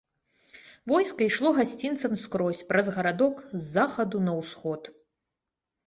Войска 0.91 1.23
ішло 1.29 1.49
гасцінцам 1.59 2.17
скрозь 2.23 2.65
праз 2.73 2.85
гарадок, 2.99 3.35
з 3.53 3.63
захаду 3.79 4.17
на 4.31 4.39
усход. 4.43 4.81